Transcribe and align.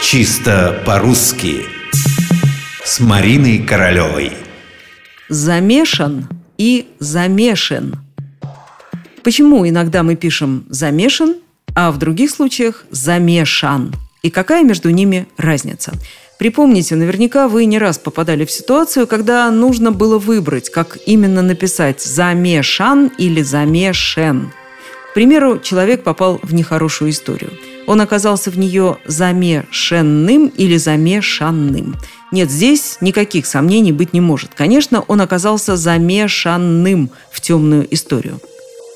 Чисто 0.00 0.80
по-русски 0.86 1.66
С 2.84 3.00
Мариной 3.00 3.58
Королевой 3.58 4.32
Замешан 5.28 6.28
и 6.56 6.86
замешан 7.00 7.96
Почему 9.24 9.68
иногда 9.68 10.04
мы 10.04 10.14
пишем 10.14 10.64
«замешан», 10.70 11.36
а 11.74 11.90
в 11.90 11.98
других 11.98 12.30
случаях 12.30 12.84
«замешан»? 12.90 13.92
И 14.22 14.30
какая 14.30 14.62
между 14.62 14.88
ними 14.90 15.26
разница? 15.36 15.92
Припомните, 16.38 16.94
наверняка 16.94 17.48
вы 17.48 17.64
не 17.64 17.78
раз 17.78 17.98
попадали 17.98 18.44
в 18.44 18.50
ситуацию, 18.52 19.08
когда 19.08 19.50
нужно 19.50 19.90
было 19.90 20.18
выбрать, 20.18 20.70
как 20.70 20.96
именно 21.06 21.42
написать 21.42 22.00
«замешан» 22.00 23.10
или 23.18 23.42
«замешен». 23.42 24.52
Примеру, 25.18 25.58
человек 25.58 26.04
попал 26.04 26.38
в 26.44 26.54
нехорошую 26.54 27.10
историю. 27.10 27.50
Он 27.88 28.00
оказался 28.00 28.52
в 28.52 28.56
нее 28.56 28.98
замешанным 29.04 30.46
или 30.46 30.76
замешанным. 30.76 31.96
Нет, 32.30 32.52
здесь 32.52 32.98
никаких 33.00 33.44
сомнений 33.46 33.90
быть 33.90 34.12
не 34.12 34.20
может. 34.20 34.54
Конечно, 34.54 35.00
он 35.08 35.20
оказался 35.20 35.76
замешанным 35.76 37.10
в 37.32 37.40
темную 37.40 37.92
историю. 37.92 38.38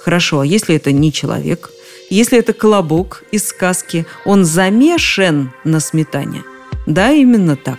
Хорошо, 0.05 0.39
а 0.39 0.47
если 0.47 0.77
это 0.77 0.93
не 0.93 1.13
человек? 1.13 1.71
Если 2.09 2.39
это 2.39 2.53
колобок 2.53 3.25
из 3.33 3.49
сказки, 3.49 4.07
он 4.25 4.45
замешан 4.45 5.51
на 5.65 5.81
сметане– 5.81 6.45
да, 6.87 7.11
именно 7.13 7.57
так. 7.57 7.79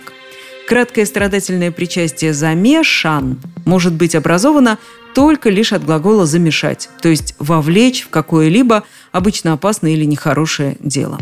Краткое 0.66 1.04
страдательное 1.04 1.70
причастие 1.70 2.32
«замешан» 2.32 3.38
может 3.66 3.92
быть 3.92 4.14
образовано 4.14 4.78
только 5.14 5.50
лишь 5.50 5.72
от 5.72 5.84
глагола 5.84 6.24
«замешать», 6.24 6.88
то 7.02 7.08
есть 7.08 7.34
вовлечь 7.38 8.02
в 8.02 8.08
какое-либо 8.08 8.84
обычно 9.12 9.52
опасное 9.52 9.92
или 9.92 10.04
нехорошее 10.04 10.76
дело. 10.80 11.18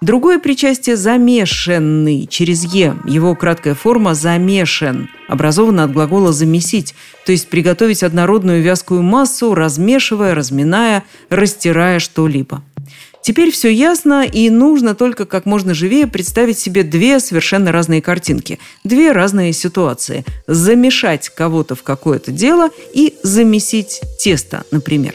Другое 0.00 0.38
причастие 0.38 0.96
«замешанный» 0.96 2.26
через 2.26 2.64
«е». 2.64 2.96
Его 3.04 3.34
краткая 3.34 3.74
форма 3.74 4.14
«замешан» 4.14 5.10
образована 5.28 5.84
от 5.84 5.92
глагола 5.92 6.32
«замесить», 6.32 6.94
то 7.26 7.32
есть 7.32 7.48
приготовить 7.48 8.02
однородную 8.02 8.62
вязкую 8.62 9.02
массу, 9.02 9.54
размешивая, 9.54 10.34
разминая, 10.34 11.04
растирая 11.28 11.98
что-либо. 11.98 12.62
Теперь 13.26 13.50
все 13.50 13.72
ясно, 13.72 14.24
и 14.24 14.50
нужно 14.50 14.94
только 14.94 15.26
как 15.26 15.46
можно 15.46 15.74
живее 15.74 16.06
представить 16.06 16.60
себе 16.60 16.84
две 16.84 17.18
совершенно 17.18 17.72
разные 17.72 18.00
картинки, 18.00 18.60
две 18.84 19.10
разные 19.10 19.52
ситуации. 19.52 20.24
Замешать 20.46 21.28
кого-то 21.30 21.74
в 21.74 21.82
какое-то 21.82 22.30
дело 22.30 22.70
и 22.94 23.16
замесить 23.24 24.00
тесто, 24.20 24.62
например. 24.70 25.12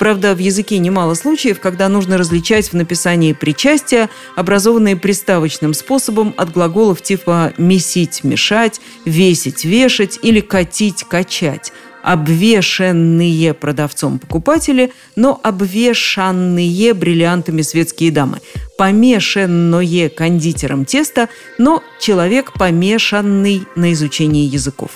Правда, 0.00 0.34
в 0.34 0.38
языке 0.38 0.78
немало 0.78 1.14
случаев, 1.14 1.60
когда 1.60 1.88
нужно 1.88 2.18
различать 2.18 2.72
в 2.72 2.74
написании 2.74 3.32
причастия, 3.32 4.10
образованные 4.34 4.96
приставочным 4.96 5.74
способом 5.74 6.34
от 6.36 6.50
глаголов 6.50 7.02
типа 7.02 7.52
«месить», 7.56 8.24
«мешать», 8.24 8.80
«весить», 9.04 9.64
«вешать» 9.64 10.18
или 10.22 10.40
«катить», 10.40 11.04
«качать», 11.04 11.72
обвешенные 12.04 13.54
продавцом 13.54 14.18
покупатели, 14.18 14.92
но 15.16 15.40
обвешанные 15.42 16.92
бриллиантами 16.92 17.62
светские 17.62 18.12
дамы. 18.12 18.40
Помешанное 18.76 20.10
кондитером 20.10 20.84
тесто, 20.84 21.28
но 21.58 21.82
человек 21.98 22.52
помешанный 22.52 23.62
на 23.74 23.92
изучении 23.94 24.46
языков. 24.46 24.90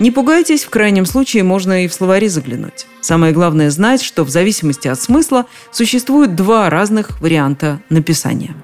Не 0.00 0.10
пугайтесь, 0.10 0.64
в 0.64 0.70
крайнем 0.70 1.06
случае 1.06 1.44
можно 1.44 1.84
и 1.84 1.88
в 1.88 1.94
словари 1.94 2.28
заглянуть. 2.28 2.86
Самое 3.00 3.32
главное 3.32 3.70
знать, 3.70 4.02
что 4.02 4.24
в 4.24 4.30
зависимости 4.30 4.88
от 4.88 5.00
смысла 5.00 5.46
существуют 5.70 6.34
два 6.34 6.70
разных 6.70 7.20
варианта 7.20 7.80
написания. 7.88 8.54